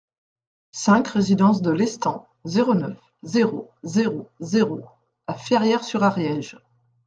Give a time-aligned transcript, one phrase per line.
[0.71, 4.81] cinq résidence de Lestang, zéro neuf, zéro zéro zéro
[5.27, 6.57] à Ferrières-sur-Ariège